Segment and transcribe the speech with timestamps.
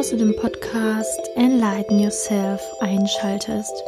[0.00, 3.84] dass du den Podcast Enlighten Yourself einschaltest.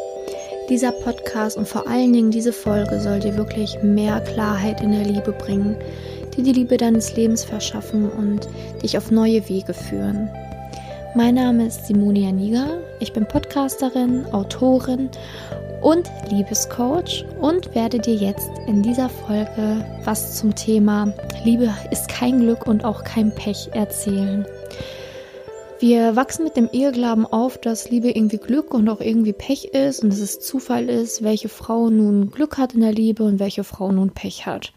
[0.69, 5.05] Dieser Podcast und vor allen Dingen diese Folge soll dir wirklich mehr Klarheit in der
[5.05, 5.75] Liebe bringen,
[6.37, 8.47] dir die Liebe deines Lebens verschaffen und
[8.83, 10.29] dich auf neue Wege führen.
[11.15, 15.09] Mein Name ist Simonia Niger, ich bin Podcasterin, Autorin
[15.81, 21.11] und Liebescoach und werde dir jetzt in dieser Folge was zum Thema
[21.43, 24.45] Liebe ist kein Glück und auch kein Pech erzählen.
[25.83, 30.05] Wir wachsen mit dem Eheglauben auf, dass Liebe irgendwie Glück und auch irgendwie Pech ist
[30.05, 33.65] und dass es Zufall ist, welche Frau nun Glück hat in der Liebe und welche
[33.65, 34.73] Frau nun Pech hat.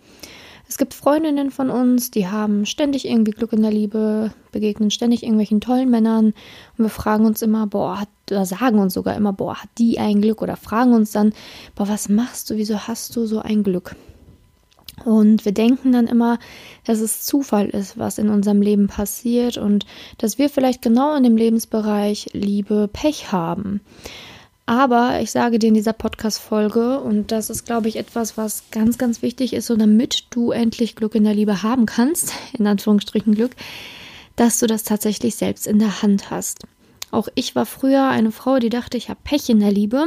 [0.67, 5.21] Es gibt Freundinnen von uns, die haben ständig irgendwie Glück in der Liebe, begegnen ständig
[5.21, 6.33] irgendwelchen tollen Männern
[6.75, 9.99] und wir fragen uns immer, boah, hat, oder sagen uns sogar immer, boah, hat die
[9.99, 11.33] ein Glück oder fragen uns dann,
[11.75, 13.95] boah, was machst du, wieso hast du so ein Glück?
[15.03, 16.39] Und wir denken dann immer,
[16.85, 19.85] dass es Zufall ist, was in unserem Leben passiert und
[20.17, 23.81] dass wir vielleicht genau in dem Lebensbereich Liebe Pech haben.
[24.67, 28.97] Aber ich sage dir in dieser Podcast-Folge, und das ist, glaube ich, etwas, was ganz,
[28.97, 33.35] ganz wichtig ist, so damit du endlich Glück in der Liebe haben kannst, in Anführungsstrichen
[33.35, 33.51] Glück,
[34.35, 36.65] dass du das tatsächlich selbst in der Hand hast.
[37.11, 40.05] Auch ich war früher eine Frau, die dachte, ich habe Pech in der Liebe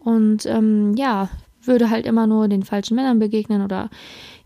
[0.00, 1.30] und ähm, ja,
[1.66, 3.90] würde halt immer nur den falschen Männern begegnen oder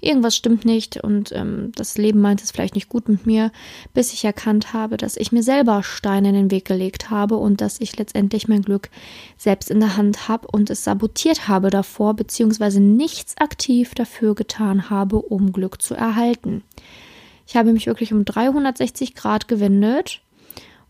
[0.00, 3.50] irgendwas stimmt nicht und ähm, das Leben meint es vielleicht nicht gut mit mir,
[3.94, 7.60] bis ich erkannt habe, dass ich mir selber Steine in den Weg gelegt habe und
[7.60, 8.90] dass ich letztendlich mein Glück
[9.36, 14.90] selbst in der Hand habe und es sabotiert habe davor, beziehungsweise nichts aktiv dafür getan
[14.90, 16.62] habe, um Glück zu erhalten.
[17.46, 20.20] Ich habe mich wirklich um 360 Grad gewendet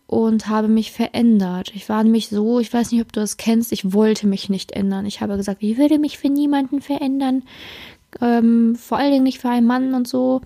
[0.09, 1.71] und habe mich verändert.
[1.75, 4.71] Ich war nämlich so, ich weiß nicht, ob du das kennst, ich wollte mich nicht
[4.71, 5.05] ändern.
[5.05, 7.43] Ich habe gesagt, ich würde mich für niemanden verändern.
[8.19, 10.41] Ähm, vor allen Dingen nicht für einen Mann und so.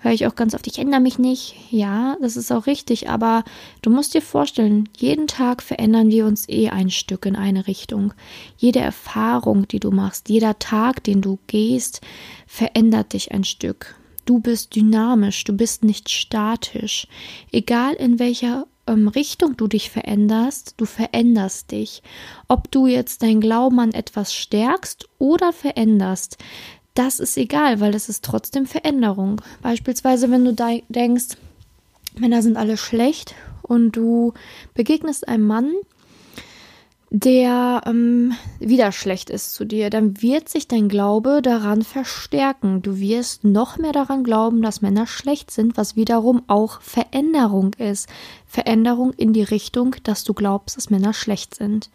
[0.00, 1.54] Höre ich auch ganz oft, ich ändere mich nicht.
[1.70, 3.44] Ja, das ist auch richtig, aber
[3.80, 8.12] du musst dir vorstellen, jeden Tag verändern wir uns eh ein Stück in eine Richtung.
[8.58, 12.02] Jede Erfahrung, die du machst, jeder Tag, den du gehst,
[12.46, 13.94] verändert dich ein Stück.
[14.26, 17.08] Du bist dynamisch, du bist nicht statisch.
[17.50, 22.02] Egal in welcher ähm, Richtung du dich veränderst, du veränderst dich.
[22.48, 26.38] Ob du jetzt dein Glauben an etwas stärkst oder veränderst,
[26.94, 29.42] das ist egal, weil es ist trotzdem Veränderung.
[29.62, 31.36] Beispielsweise, wenn du denkst,
[32.18, 34.32] Männer sind alle schlecht und du
[34.74, 35.72] begegnest einem Mann,
[37.10, 42.82] der ähm, wieder schlecht ist zu dir, dann wird sich dein Glaube daran verstärken.
[42.82, 48.08] Du wirst noch mehr daran glauben, dass Männer schlecht sind, was wiederum auch Veränderung ist.
[48.44, 51.90] Veränderung in die Richtung, dass du glaubst, dass Männer schlecht sind.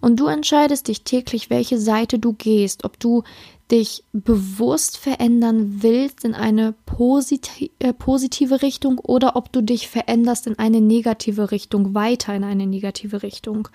[0.00, 3.22] Und du entscheidest dich täglich, welche Seite du gehst, ob du
[3.70, 10.48] dich bewusst verändern willst in eine posit äh, positive Richtung oder ob du dich veränderst
[10.48, 13.68] in eine negative Richtung, weiter in eine negative Richtung.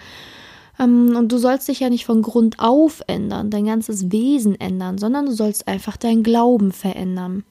[0.80, 4.98] Ähm, und du sollst dich ja nicht von Grund auf ändern, dein ganzes Wesen ändern,
[4.98, 7.44] sondern du sollst einfach deinen Glauben verändern.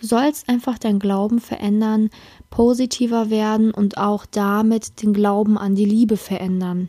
[0.00, 2.10] Du sollst einfach deinen Glauben verändern,
[2.50, 6.88] positiver werden und auch damit den Glauben an die Liebe verändern.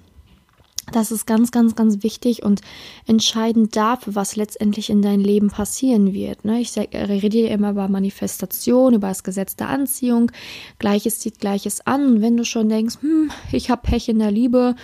[0.92, 2.62] Das ist ganz, ganz, ganz wichtig und
[3.06, 6.46] entscheidend dafür, was letztendlich in deinem Leben passieren wird.
[6.46, 6.62] Ne?
[6.62, 10.32] Ich rede immer über Manifestation, über das Gesetz der Anziehung.
[10.80, 12.06] Gleiches zieht Gleiches an.
[12.08, 14.76] Und wenn du schon denkst, hm, ich habe Pech in der Liebe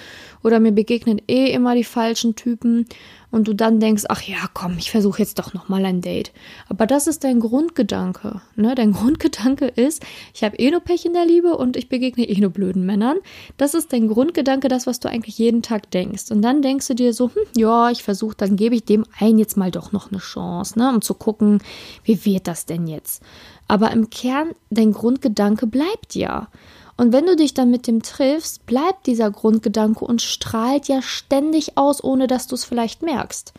[0.46, 2.86] oder mir begegnen eh immer die falschen Typen
[3.32, 6.32] und du dann denkst, ach ja, komm, ich versuche jetzt doch noch mal ein Date.
[6.70, 8.76] Aber das ist dein Grundgedanke, ne?
[8.76, 10.06] Dein Grundgedanke ist,
[10.36, 13.18] ich habe eh nur Pech in der Liebe und ich begegne eh nur blöden Männern.
[13.58, 16.30] Das ist dein Grundgedanke, das was du eigentlich jeden Tag denkst.
[16.30, 19.40] Und dann denkst du dir so, hm, ja, ich versuche, dann gebe ich dem einen
[19.40, 21.58] jetzt mal doch noch eine Chance, ne, um zu gucken,
[22.04, 23.24] wie wird das denn jetzt?
[23.68, 26.50] Aber im Kern dein Grundgedanke bleibt ja.
[26.98, 31.78] Und wenn du dich dann mit dem triffst, bleibt dieser Grundgedanke und strahlt ja ständig
[31.78, 33.54] aus, ohne dass du es vielleicht merkst.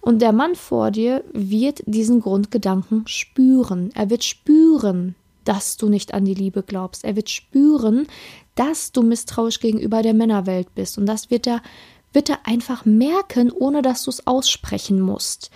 [0.00, 3.90] Und der Mann vor dir wird diesen Grundgedanken spüren.
[3.94, 7.04] Er wird spüren, dass du nicht an die Liebe glaubst.
[7.04, 8.06] Er wird spüren,
[8.54, 10.98] dass du misstrauisch gegenüber der Männerwelt bist.
[10.98, 11.62] Und das wird er,
[12.12, 15.50] wird er einfach merken, ohne dass du es aussprechen musst.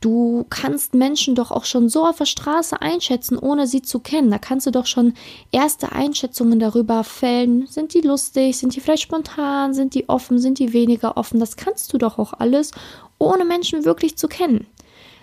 [0.00, 4.30] Du kannst Menschen doch auch schon so auf der Straße einschätzen, ohne sie zu kennen.
[4.30, 5.12] Da kannst du doch schon
[5.52, 7.66] erste Einschätzungen darüber fällen.
[7.66, 8.56] Sind die lustig?
[8.56, 9.74] Sind die vielleicht spontan?
[9.74, 10.38] Sind die offen?
[10.38, 11.38] Sind die weniger offen?
[11.38, 12.70] Das kannst du doch auch alles,
[13.18, 14.66] ohne Menschen wirklich zu kennen.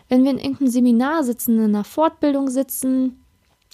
[0.09, 3.19] Wenn wir in irgendeinem Seminar sitzen, in einer Fortbildung sitzen,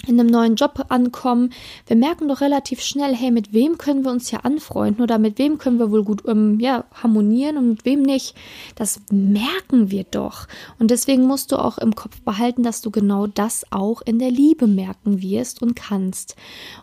[0.05, 1.53] in einem neuen Job ankommen,
[1.87, 5.37] wir merken doch relativ schnell, hey, mit wem können wir uns ja anfreunden oder mit
[5.37, 8.35] wem können wir wohl gut ähm, ja, harmonieren und mit wem nicht.
[8.75, 10.47] Das merken wir doch.
[10.77, 14.31] Und deswegen musst du auch im Kopf behalten, dass du genau das auch in der
[14.31, 16.35] Liebe merken wirst und kannst.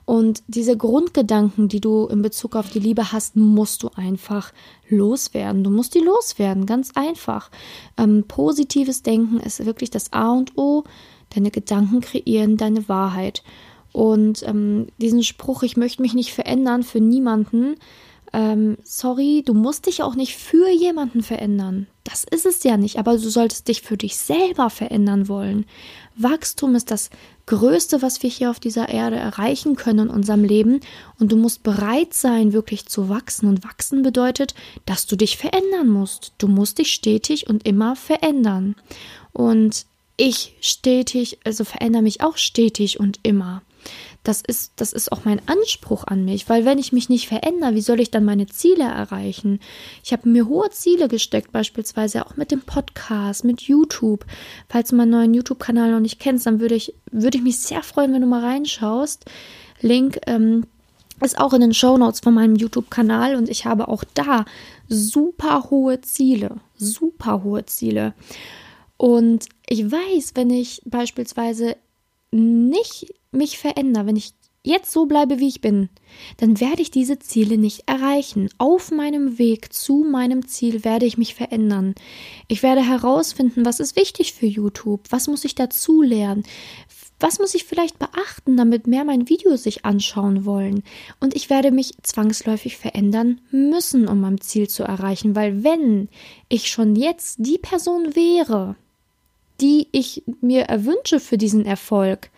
[0.06, 4.52] Und diese Grundgedanken, die du in Bezug auf die Liebe hast, musst du einfach
[4.88, 5.62] loswerden.
[5.62, 7.50] Du musst die loswerden, ganz einfach.
[7.98, 10.84] Ähm, positives Denken ist wirklich das A und O
[11.34, 13.42] Deine Gedanken kreieren deine Wahrheit.
[13.92, 17.76] Und ähm, diesen Spruch, ich möchte mich nicht verändern für niemanden,
[18.32, 21.88] ähm, sorry, du musst dich auch nicht für jemanden verändern.
[22.04, 25.66] Das ist es ja nicht, aber du solltest dich für dich selber verändern wollen.
[26.14, 27.10] Wachstum ist das
[27.46, 30.80] Größte, was wir hier auf dieser Erde erreichen können in unserem Leben.
[31.18, 33.48] Und du musst bereit sein, wirklich zu wachsen.
[33.48, 34.54] Und wachsen bedeutet,
[34.86, 36.32] dass du dich verändern musst.
[36.38, 38.76] Du musst dich stetig und immer verändern.
[39.32, 39.86] Und
[40.20, 43.62] ich stetig, also verändere mich auch stetig und immer.
[44.22, 47.74] Das ist, das ist auch mein Anspruch an mich, weil wenn ich mich nicht verändere,
[47.74, 49.60] wie soll ich dann meine Ziele erreichen?
[50.04, 54.26] Ich habe mir hohe Ziele gesteckt, beispielsweise auch mit dem Podcast, mit YouTube.
[54.68, 57.82] Falls du meinen neuen YouTube-Kanal noch nicht kennst, dann würde ich, würde ich mich sehr
[57.82, 59.24] freuen, wenn du mal reinschaust.
[59.80, 60.66] Link ähm,
[61.22, 64.44] ist auch in den Show Notes von meinem YouTube-Kanal und ich habe auch da
[64.86, 68.12] super hohe Ziele, super hohe Ziele.
[69.00, 71.74] Und ich weiß, wenn ich beispielsweise
[72.32, 75.88] nicht mich verändere, wenn ich jetzt so bleibe, wie ich bin,
[76.36, 78.50] dann werde ich diese Ziele nicht erreichen.
[78.58, 81.94] Auf meinem Weg zu meinem Ziel werde ich mich verändern.
[82.46, 86.42] Ich werde herausfinden, was ist wichtig für YouTube, was muss ich dazu lernen,
[87.18, 90.82] was muss ich vielleicht beachten, damit mehr mein Video sich anschauen wollen.
[91.20, 96.10] Und ich werde mich zwangsläufig verändern müssen, um mein Ziel zu erreichen, weil wenn
[96.50, 98.76] ich schon jetzt die Person wäre,
[99.60, 102.30] die ich mir erwünsche für diesen Erfolg,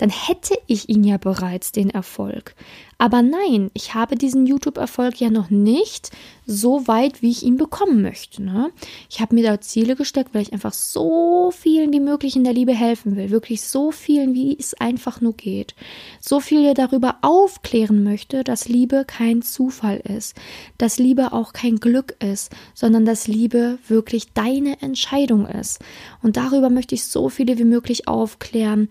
[0.00, 2.54] dann hätte ich ihn ja bereits, den Erfolg.
[2.96, 6.10] Aber nein, ich habe diesen YouTube-Erfolg ja noch nicht
[6.46, 8.42] so weit, wie ich ihn bekommen möchte.
[8.42, 8.70] Ne?
[9.10, 12.54] Ich habe mir da Ziele gesteckt, weil ich einfach so vielen wie möglich in der
[12.54, 13.28] Liebe helfen will.
[13.28, 15.74] Wirklich so vielen, wie es einfach nur geht.
[16.18, 20.34] So viele darüber aufklären möchte, dass Liebe kein Zufall ist.
[20.78, 25.78] Dass Liebe auch kein Glück ist, sondern dass Liebe wirklich deine Entscheidung ist.
[26.22, 28.88] Und darüber möchte ich so viele wie möglich aufklären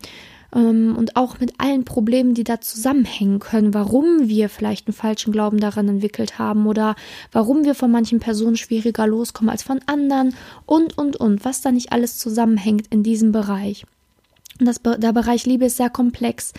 [0.54, 5.32] ähm, und auch mit allen Problemen, die da zusammenhängen können, warum wir vielleicht einen falschen
[5.32, 6.94] Glauben daran entwickelt haben oder
[7.32, 10.34] warum wir von manchen Personen schwieriger loskommen als von anderen
[10.66, 13.84] und, und, und, was da nicht alles zusammenhängt in diesem Bereich.
[14.66, 16.52] Das, der Bereich Liebe ist sehr komplex.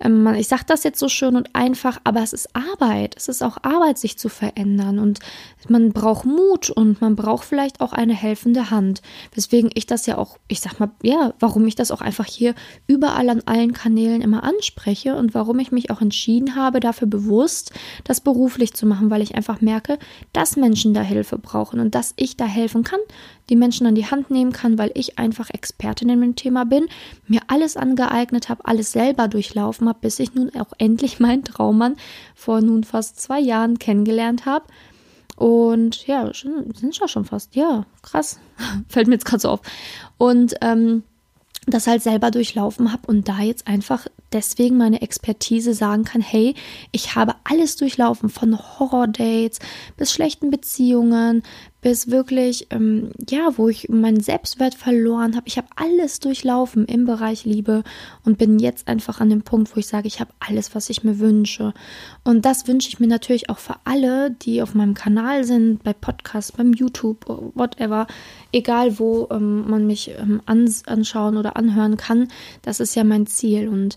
[0.00, 3.14] Ähm, ich sage das jetzt so schön und einfach, aber es ist Arbeit.
[3.16, 4.98] Es ist auch Arbeit, sich zu verändern.
[4.98, 5.20] Und
[5.68, 9.02] man braucht Mut und man braucht vielleicht auch eine helfende Hand.
[9.34, 12.54] Weswegen ich das ja auch, ich sag mal, ja, warum ich das auch einfach hier
[12.86, 17.72] überall an allen Kanälen immer anspreche und warum ich mich auch entschieden habe, dafür bewusst
[18.04, 19.98] das beruflich zu machen, weil ich einfach merke,
[20.32, 23.00] dass Menschen da Hilfe brauchen und dass ich da helfen kann,
[23.48, 26.86] die Menschen an die Hand nehmen kann, weil ich einfach Expertin in dem Thema bin,
[27.26, 31.96] mir alles angeeignet habe, alles selber durchlaufen habe, bis ich nun auch endlich meinen Traummann
[32.34, 34.66] vor nun fast zwei Jahren kennengelernt habe.
[35.36, 38.38] Und ja, schon, sind ja schon fast, ja, krass.
[38.88, 39.60] Fällt mir jetzt gerade so auf.
[40.18, 41.02] Und ähm,
[41.66, 46.54] das halt selber durchlaufen habe und da jetzt einfach deswegen meine Expertise sagen kann, hey,
[46.92, 49.58] ich habe alles durchlaufen, von Horror-Dates
[49.96, 51.42] bis schlechten Beziehungen,
[51.80, 55.48] bis wirklich, ähm, ja, wo ich meinen Selbstwert verloren habe.
[55.48, 57.84] Ich habe alles durchlaufen im Bereich Liebe
[58.24, 61.04] und bin jetzt einfach an dem Punkt, wo ich sage, ich habe alles, was ich
[61.04, 61.72] mir wünsche.
[62.22, 65.94] Und das wünsche ich mir natürlich auch für alle, die auf meinem Kanal sind, bei
[65.94, 68.06] Podcasts, beim YouTube, whatever,
[68.52, 72.28] egal wo ähm, man mich ähm, anschauen oder anhören kann.
[72.62, 73.96] Das ist ja mein Ziel und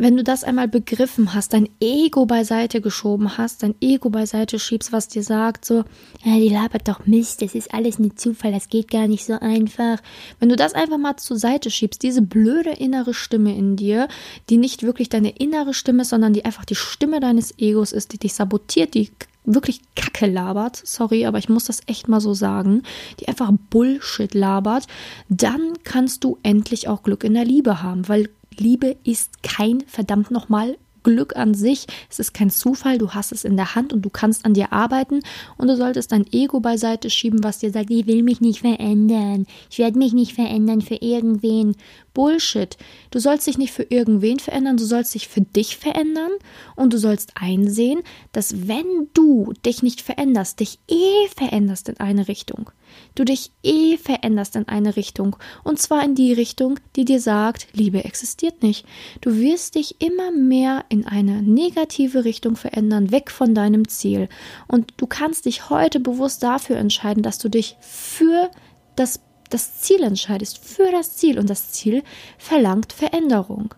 [0.00, 4.92] wenn du das einmal begriffen hast, dein Ego beiseite geschoben hast, dein Ego beiseite schiebst,
[4.92, 5.84] was dir sagt, so,
[6.24, 9.34] ja, die labert doch Mist, das ist alles ein Zufall, das geht gar nicht so
[9.34, 9.98] einfach.
[10.38, 14.08] Wenn du das einfach mal zur Seite schiebst, diese blöde innere Stimme in dir,
[14.48, 18.14] die nicht wirklich deine innere Stimme ist, sondern die einfach die Stimme deines Egos ist,
[18.14, 19.10] die dich sabotiert, die
[19.44, 22.84] wirklich Kacke labert, sorry, aber ich muss das echt mal so sagen,
[23.20, 24.86] die einfach Bullshit labert,
[25.28, 30.30] dann kannst du endlich auch Glück in der Liebe haben, weil Liebe ist kein verdammt
[30.30, 31.86] nochmal Glück an sich.
[32.10, 34.72] Es ist kein Zufall, du hast es in der Hand und du kannst an dir
[34.72, 35.20] arbeiten
[35.56, 39.46] und du solltest dein Ego beiseite schieben, was dir sagt, ich will mich nicht verändern,
[39.70, 41.76] ich werde mich nicht verändern für irgendwen.
[42.12, 42.76] Bullshit.
[43.10, 46.32] Du sollst dich nicht für irgendwen verändern, du sollst dich für dich verändern
[46.76, 48.00] und du sollst einsehen,
[48.32, 52.70] dass wenn du dich nicht veränderst, dich eh veränderst in eine Richtung.
[53.14, 57.68] Du dich eh veränderst in eine Richtung und zwar in die Richtung, die dir sagt,
[57.72, 58.86] Liebe existiert nicht.
[59.20, 64.28] Du wirst dich immer mehr in eine negative Richtung verändern, weg von deinem Ziel.
[64.68, 68.50] Und du kannst dich heute bewusst dafür entscheiden, dass du dich für
[68.96, 69.20] das
[69.50, 71.38] das Ziel entscheidest, für das Ziel.
[71.38, 72.02] Und das Ziel
[72.38, 73.74] verlangt Veränderung.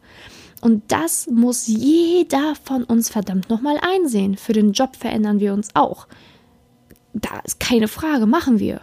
[0.60, 4.36] Und das muss jeder von uns verdammt nochmal einsehen.
[4.36, 6.06] Für den Job verändern wir uns auch.
[7.14, 8.82] Da ist keine Frage, machen wir.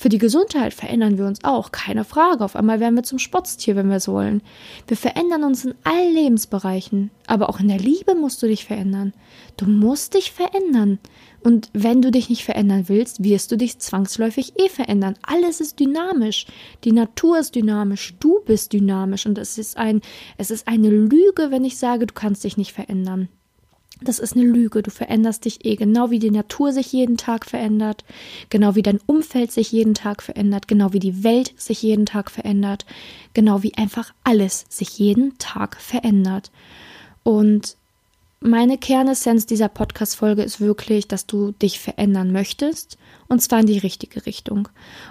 [0.00, 2.44] Für die Gesundheit verändern wir uns auch, keine Frage.
[2.44, 4.42] Auf einmal werden wir zum Spotztier, wenn wir es wollen.
[4.86, 9.12] Wir verändern uns in allen Lebensbereichen, aber auch in der Liebe musst du dich verändern.
[9.56, 11.00] Du musst dich verändern.
[11.42, 15.16] Und wenn du dich nicht verändern willst, wirst du dich zwangsläufig eh verändern.
[15.22, 16.46] Alles ist dynamisch.
[16.84, 18.14] Die Natur ist dynamisch.
[18.20, 19.26] Du bist dynamisch.
[19.26, 20.00] Und es ist ein,
[20.36, 23.28] es ist eine Lüge, wenn ich sage, du kannst dich nicht verändern.
[24.00, 24.82] Das ist eine Lüge.
[24.82, 28.04] Du veränderst dich eh, genau wie die Natur sich jeden Tag verändert,
[28.50, 32.30] genau wie dein Umfeld sich jeden Tag verändert, genau wie die Welt sich jeden Tag
[32.30, 32.86] verändert,
[33.34, 36.50] genau wie einfach alles sich jeden Tag verändert.
[37.24, 37.77] Und
[38.40, 43.78] meine Kernessenz dieser Podcast-Folge ist wirklich, dass du dich verändern möchtest und zwar in die
[43.78, 44.68] richtige Richtung.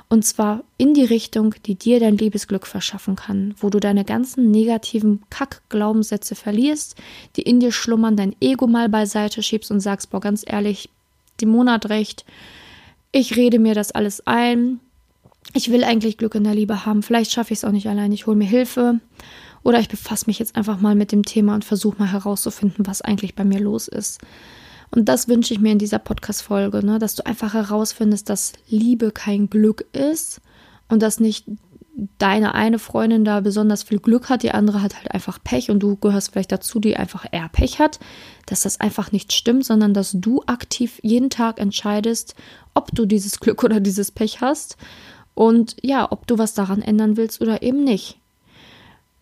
[0.07, 4.49] Und zwar in die Richtung, die dir dein Liebesglück verschaffen kann, wo du deine ganzen
[4.49, 6.95] negativen Kack-Glaubenssätze verlierst,
[7.35, 10.89] die in dir schlummern, dein Ego mal beiseite schiebst und sagst, boah, ganz ehrlich,
[11.41, 12.25] die Monat recht,
[13.11, 14.79] ich rede mir das alles ein,
[15.53, 18.11] ich will eigentlich Glück in der Liebe haben, vielleicht schaffe ich es auch nicht allein,
[18.11, 18.99] ich hole mir Hilfe.
[19.63, 23.01] Oder ich befasse mich jetzt einfach mal mit dem Thema und versuche mal herauszufinden, was
[23.01, 24.21] eigentlich bei mir los ist.
[24.89, 26.99] Und das wünsche ich mir in dieser Podcast-Folge, ne?
[26.99, 30.41] dass du einfach herausfindest, dass Liebe kein Glück ist
[30.87, 31.45] und dass nicht
[32.19, 35.79] deine eine Freundin da besonders viel Glück hat, die andere hat halt einfach Pech und
[35.79, 37.99] du gehörst vielleicht dazu, die einfach eher Pech hat,
[38.45, 42.35] dass das einfach nicht stimmt, sondern dass du aktiv jeden Tag entscheidest,
[42.75, 44.77] ob du dieses Glück oder dieses Pech hast
[45.33, 48.19] und ja, ob du was daran ändern willst oder eben nicht.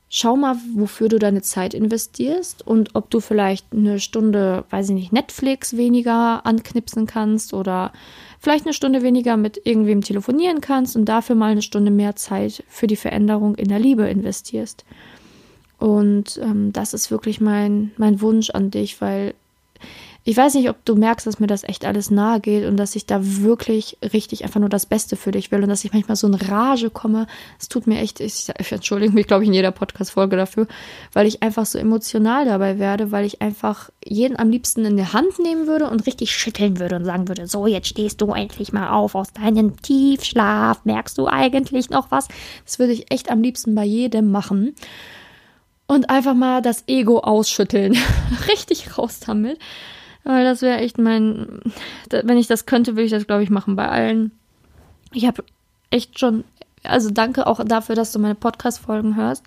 [0.07, 4.95] Schau mal, wofür du deine Zeit investierst und ob du vielleicht eine Stunde, weiß ich
[4.95, 7.91] nicht, Netflix weniger anknipsen kannst oder
[8.39, 12.63] vielleicht eine Stunde weniger mit irgendwem telefonieren kannst und dafür mal eine Stunde mehr Zeit
[12.67, 14.85] für die Veränderung in der Liebe investierst.
[15.79, 19.33] Und ähm, das ist wirklich mein, mein Wunsch an dich, weil
[20.27, 22.95] ich weiß nicht, ob du merkst, dass mir das echt alles nahe geht und dass
[22.95, 26.15] ich da wirklich richtig einfach nur das Beste für dich will und dass ich manchmal
[26.15, 27.27] so in Rage komme.
[27.59, 30.65] Es tut mir echt, ich, ich entschuldige mich, glaube ich, in jeder Podcast-Folge dafür,
[31.13, 35.13] weil ich einfach so emotional dabei werde, weil ich einfach jeden am liebsten in der
[35.13, 38.73] Hand nehmen würde und richtig schütteln würde und sagen würde, so, jetzt stehst du endlich
[38.73, 40.85] mal auf aus deinem Tiefschlaf.
[40.85, 42.29] Merkst du eigentlich noch was?
[42.65, 44.73] Das würde ich echt am liebsten bei jedem machen
[45.85, 47.95] und einfach mal das Ego ausschütteln.
[48.47, 49.59] richtig raus damit.
[50.25, 51.61] Weil das wäre echt mein.
[52.09, 54.31] Wenn ich das könnte, würde ich das, glaube ich, machen bei allen.
[55.13, 55.43] Ich habe
[55.91, 56.43] echt schon.
[56.83, 59.43] Also danke auch dafür, dass du meine Podcast-Folgen hörst.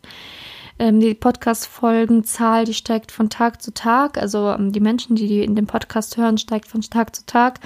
[0.78, 4.18] Ähm, die Podcast-Folgenzahl, die steigt von Tag zu Tag.
[4.18, 7.58] Also ähm, die Menschen, die, die in dem Podcast hören, steigt von Tag zu Tag.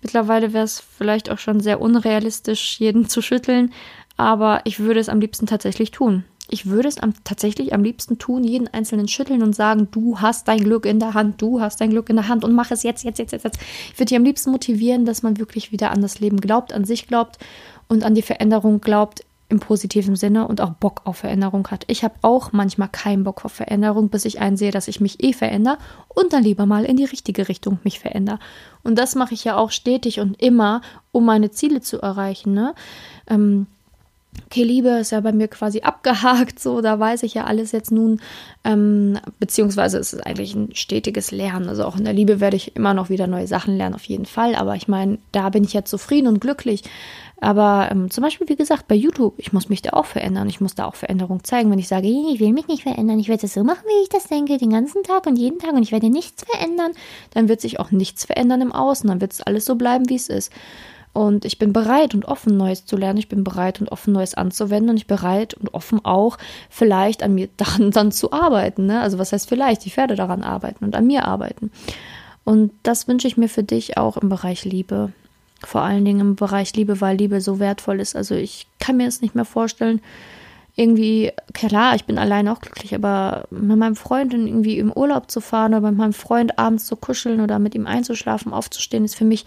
[0.00, 3.72] Mittlerweile wäre es vielleicht auch schon sehr unrealistisch, jeden zu schütteln.
[4.16, 6.24] Aber ich würde es am liebsten tatsächlich tun.
[6.50, 10.48] Ich würde es am, tatsächlich am liebsten tun, jeden einzelnen schütteln und sagen, du hast
[10.48, 12.82] dein Glück in der Hand, du hast dein Glück in der Hand und mach es
[12.82, 13.58] jetzt, jetzt, jetzt, jetzt, jetzt.
[13.92, 16.84] Ich würde die am liebsten motivieren, dass man wirklich wieder an das Leben glaubt, an
[16.84, 17.38] sich glaubt
[17.88, 21.84] und an die Veränderung glaubt im positiven Sinne und auch Bock auf Veränderung hat.
[21.88, 25.32] Ich habe auch manchmal keinen Bock auf Veränderung, bis ich einsehe, dass ich mich eh
[25.32, 25.78] verändere
[26.08, 28.38] und dann lieber mal in die richtige Richtung mich verändere.
[28.82, 32.54] Und das mache ich ja auch stetig und immer, um meine Ziele zu erreichen.
[32.54, 32.74] Ne?
[33.28, 33.66] Ähm,
[34.46, 37.92] okay, Liebe ist ja bei mir quasi abgehakt, so, da weiß ich ja alles jetzt
[37.92, 38.20] nun,
[38.64, 41.68] ähm, beziehungsweise es eigentlich ein stetiges Lernen.
[41.68, 44.26] Also auch in der Liebe werde ich immer noch wieder neue Sachen lernen, auf jeden
[44.26, 44.54] Fall.
[44.54, 46.82] Aber ich meine, da bin ich ja zufrieden und glücklich.
[47.40, 50.48] Aber ähm, zum Beispiel, wie gesagt, bei YouTube, ich muss mich da auch verändern.
[50.48, 51.70] Ich muss da auch Veränderung zeigen.
[51.70, 54.10] Wenn ich sage, ich will mich nicht verändern, ich werde es so machen, wie ich
[54.10, 56.92] das denke, den ganzen Tag und jeden Tag und ich werde nichts verändern,
[57.32, 59.08] dann wird sich auch nichts verändern im Außen.
[59.08, 60.52] Dann wird es alles so bleiben, wie es ist.
[61.12, 63.18] Und ich bin bereit und offen, Neues zu lernen.
[63.18, 64.90] Ich bin bereit und offen, Neues anzuwenden.
[64.90, 66.38] Und ich bin bereit und offen auch,
[66.68, 68.86] vielleicht an mir daran dann zu arbeiten.
[68.86, 69.00] Ne?
[69.00, 69.86] Also was heißt vielleicht?
[69.86, 71.72] Ich werde daran arbeiten und an mir arbeiten.
[72.44, 75.12] Und das wünsche ich mir für dich auch im Bereich Liebe.
[75.62, 78.16] Vor allen Dingen im Bereich Liebe, weil Liebe so wertvoll ist.
[78.16, 80.00] Also ich kann mir es nicht mehr vorstellen,
[80.76, 85.40] irgendwie, klar, ich bin allein auch glücklich, aber mit meinem Freund irgendwie im Urlaub zu
[85.40, 89.24] fahren oder mit meinem Freund abends zu kuscheln oder mit ihm einzuschlafen, aufzustehen, ist für
[89.24, 89.44] mich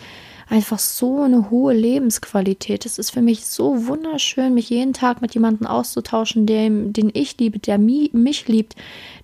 [0.53, 2.85] einfach so eine hohe Lebensqualität.
[2.85, 7.39] Es ist für mich so wunderschön, mich jeden Tag mit jemandem auszutauschen, dem, den ich
[7.39, 8.75] liebe, der mi, mich liebt,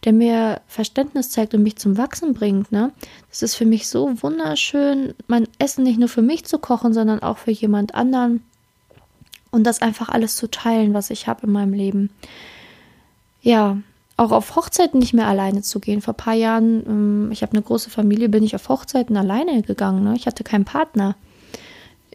[0.06, 2.72] der mir Verständnis zeigt und mich zum Wachsen bringt.
[2.72, 2.92] Ne?
[3.30, 7.22] Das ist für mich so wunderschön, mein Essen nicht nur für mich zu kochen, sondern
[7.22, 8.44] auch für jemand anderen
[9.52, 12.10] und das einfach alles zu teilen, was ich habe in meinem Leben.
[13.44, 13.78] Ja,
[14.20, 16.02] auch auf Hochzeiten nicht mehr alleine zu gehen.
[16.02, 19.62] Vor ein paar Jahren, ähm, ich habe eine große Familie, bin ich auf Hochzeiten alleine
[19.62, 20.04] gegangen.
[20.04, 20.16] Ne?
[20.16, 21.16] Ich hatte keinen Partner.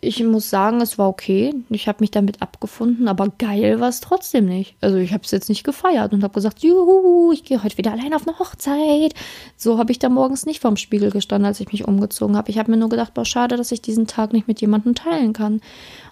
[0.04, 1.54] Ich muss sagen, es war okay.
[1.70, 4.76] Ich habe mich damit abgefunden, aber geil war es trotzdem nicht.
[4.80, 7.92] Also ich habe es jetzt nicht gefeiert und habe gesagt, juhu, ich gehe heute wieder
[7.92, 9.14] allein auf eine Hochzeit.
[9.56, 12.50] So habe ich da morgens nicht vorm Spiegel gestanden, als ich mich umgezogen habe.
[12.50, 15.32] Ich habe mir nur gedacht, boah, schade, dass ich diesen Tag nicht mit jemandem teilen
[15.32, 15.60] kann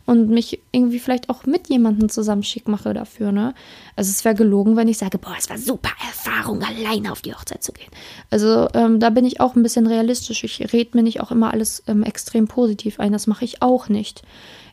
[0.05, 3.55] und mich irgendwie vielleicht auch mit jemandem zusammen schick mache dafür, ne?
[3.95, 7.35] Also es wäre gelogen, wenn ich sage, boah, es war super Erfahrung, alleine auf die
[7.35, 7.91] Hochzeit zu gehen.
[8.31, 10.43] Also ähm, da bin ich auch ein bisschen realistisch.
[10.45, 13.13] Ich rede mir nicht auch immer alles ähm, extrem positiv ein.
[13.13, 14.23] Das mache ich auch nicht.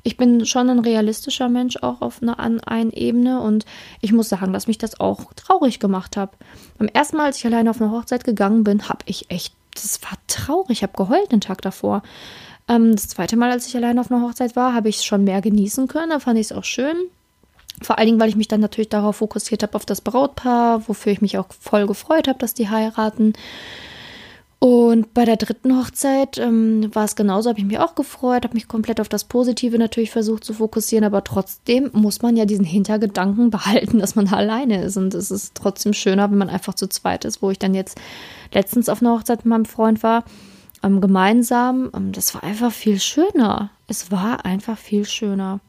[0.03, 3.65] Ich bin schon ein realistischer Mensch auch auf einer an einer Ebene und
[4.01, 6.31] ich muss sagen, dass mich das auch traurig gemacht hat.
[6.77, 10.01] Beim ersten Mal, als ich alleine auf eine Hochzeit gegangen bin, habe ich echt, das
[10.03, 10.69] war traurig.
[10.69, 12.01] Ich habe geheult den Tag davor.
[12.69, 15.25] Ähm, das zweite Mal, als ich allein auf einer Hochzeit war, habe ich es schon
[15.25, 16.11] mehr genießen können.
[16.11, 16.95] Da fand ich es auch schön.
[17.81, 21.11] Vor allen Dingen, weil ich mich dann natürlich darauf fokussiert habe, auf das Brautpaar, wofür
[21.11, 23.33] ich mich auch voll gefreut habe, dass die heiraten.
[24.59, 28.55] Und bei der dritten Hochzeit ähm, war es genauso, habe ich mich auch gefreut, habe
[28.55, 32.65] mich komplett auf das Positive natürlich versucht zu fokussieren, aber trotzdem muss man ja diesen
[32.65, 34.97] Hintergedanken behalten, dass man da alleine ist.
[34.97, 37.97] Und es ist trotzdem schöner, wenn man einfach zu zweit ist, wo ich dann jetzt
[38.53, 40.25] letztens auf einer Hochzeit mit meinem Freund war
[40.83, 41.89] ähm, gemeinsam.
[41.95, 43.69] Ähm, das war einfach viel schöner.
[43.87, 45.61] Es war einfach viel schöner.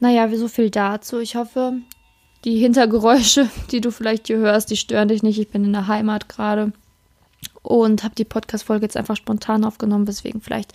[0.00, 1.18] Naja, so viel dazu.
[1.18, 1.74] Ich hoffe,
[2.44, 5.38] die Hintergeräusche, die du vielleicht hier hörst, die stören dich nicht.
[5.38, 6.72] Ich bin in der Heimat gerade
[7.64, 10.74] und habe die Podcast-Folge jetzt einfach spontan aufgenommen, weswegen vielleicht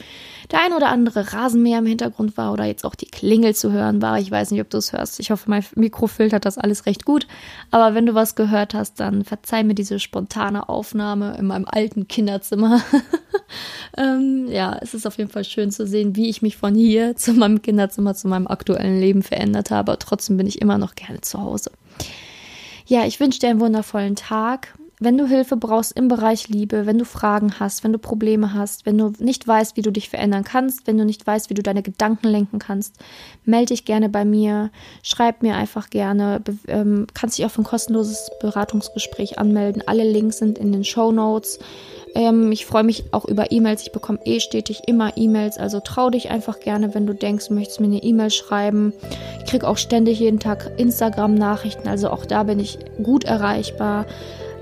[0.52, 4.02] der ein oder andere Rasenmäher im Hintergrund war oder jetzt auch die Klingel zu hören
[4.02, 4.20] war.
[4.20, 5.20] Ich weiß nicht, ob du es hörst.
[5.20, 7.28] Ich hoffe, mein Mikro filtert das alles recht gut.
[7.70, 12.08] Aber wenn du was gehört hast, dann verzeih mir diese spontane Aufnahme in meinem alten
[12.08, 12.82] Kinderzimmer.
[13.98, 17.16] ähm, ja, es ist auf jeden Fall schön zu sehen, wie ich mich von hier
[17.16, 19.92] zu meinem Kinderzimmer, zu meinem aktuellen Leben verändert habe.
[19.92, 21.72] Aber trotzdem bin ich immer noch gerne zu Hause.
[22.88, 26.98] Ja, ich wünsche dir einen wundervollen Tag wenn du Hilfe brauchst im Bereich Liebe, wenn
[26.98, 30.44] du Fragen hast, wenn du Probleme hast, wenn du nicht weißt, wie du dich verändern
[30.44, 32.96] kannst, wenn du nicht weißt, wie du deine Gedanken lenken kannst,
[33.46, 37.66] melde dich gerne bei mir, schreib mir einfach gerne, ähm, kannst dich auch für ein
[37.66, 39.84] kostenloses Beratungsgespräch anmelden.
[39.86, 41.60] Alle Links sind in den Show Notes.
[42.14, 43.84] Ähm, ich freue mich auch über E-Mails.
[43.84, 45.58] Ich bekomme eh stetig immer E-Mails.
[45.58, 48.92] Also trau dich einfach gerne, wenn du denkst, du möchtest mir eine E-Mail schreiben.
[49.40, 51.88] Ich kriege auch ständig jeden Tag Instagram-Nachrichten.
[51.88, 54.06] Also auch da bin ich gut erreichbar.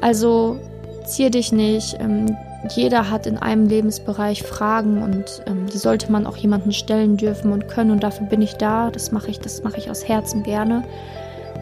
[0.01, 0.59] Also
[1.05, 1.97] zier dich nicht.
[1.99, 2.35] Ähm,
[2.75, 7.51] jeder hat in einem Lebensbereich Fragen und ähm, die sollte man auch jemandem stellen dürfen
[7.51, 7.91] und können.
[7.91, 8.89] Und dafür bin ich da.
[8.91, 10.83] Das mache ich, das mache ich aus Herzen gerne.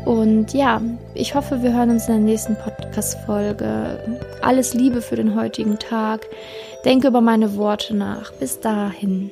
[0.05, 0.81] Und ja,
[1.15, 3.99] ich hoffe, wir hören uns in der nächsten Podcast-Folge.
[4.41, 6.27] Alles Liebe für den heutigen Tag.
[6.85, 8.31] Denke über meine Worte nach.
[8.33, 9.31] Bis dahin.